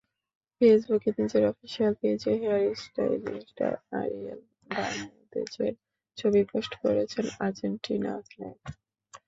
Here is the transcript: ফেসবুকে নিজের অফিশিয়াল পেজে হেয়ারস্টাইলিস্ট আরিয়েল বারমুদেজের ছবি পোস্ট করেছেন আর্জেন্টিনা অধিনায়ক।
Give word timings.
ফেসবুকে 0.55 1.09
নিজের 1.17 1.43
অফিশিয়াল 1.51 1.93
পেজে 2.01 2.31
হেয়ারস্টাইলিস্ট 2.41 3.57
আরিয়েল 3.99 4.39
বারমুদেজের 4.69 5.73
ছবি 6.17 6.41
পোস্ট 6.51 6.73
করেছেন 6.83 7.25
আর্জেন্টিনা 7.39 8.09
অধিনায়ক। 8.19 8.61